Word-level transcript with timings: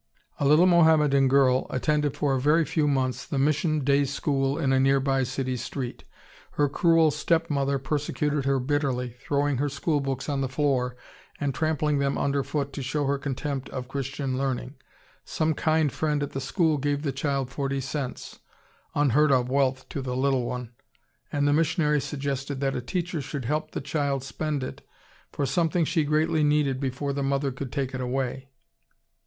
]A 0.39 0.47
little 0.47 0.65
Mohammedan 0.65 1.27
girl 1.27 1.67
attended 1.69 2.17
for 2.17 2.33
a 2.33 2.41
very 2.41 2.65
few 2.65 2.87
months 2.87 3.23
the 3.23 3.37
mission 3.37 3.83
day 3.83 4.03
school 4.03 4.57
in 4.57 4.73
a 4.73 4.79
near 4.79 4.99
by 4.99 5.21
city 5.21 5.55
street. 5.55 6.05
Her 6.53 6.67
cruel 6.67 7.11
step 7.11 7.51
mother 7.51 7.77
persecuted 7.77 8.45
her 8.45 8.57
bitterly, 8.59 9.15
throwing 9.23 9.57
her 9.57 9.69
school 9.69 9.99
books 9.99 10.27
on 10.27 10.41
the 10.41 10.49
floor 10.49 10.95
and 11.39 11.53
trampling 11.53 11.99
them 11.99 12.17
under 12.17 12.41
foot 12.41 12.73
to 12.73 12.81
show 12.81 13.05
her 13.05 13.19
contempt 13.19 13.69
of 13.69 13.87
Christian 13.87 14.39
learning. 14.39 14.73
Some 15.23 15.53
kind 15.53 15.91
friend 15.91 16.23
at 16.23 16.31
the 16.31 16.41
school 16.41 16.79
gave 16.79 17.03
the 17.03 17.11
child 17.11 17.51
forty 17.51 17.79
cents, 17.79 18.39
unheard 18.95 19.31
of 19.31 19.49
wealth 19.49 19.87
to 19.89 20.01
the 20.01 20.15
little 20.17 20.45
one, 20.47 20.71
and 21.31 21.47
the 21.47 21.53
missionary 21.53 22.01
suggested 22.01 22.59
that 22.61 22.75
a 22.75 22.81
teacher 22.81 23.21
should 23.21 23.45
help 23.45 23.69
the 23.69 23.81
child 23.81 24.23
spend 24.23 24.63
it 24.63 24.81
for 25.31 25.45
something 25.45 25.85
she 25.85 26.03
greatly 26.03 26.43
needed 26.43 26.79
before 26.79 27.13
the 27.13 27.21
mother 27.21 27.51
could 27.51 27.71
take 27.71 27.93
it 27.93 28.01
away. 28.01 28.49